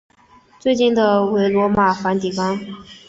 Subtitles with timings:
[0.59, 2.59] 最近的为罗马和梵蒂冈。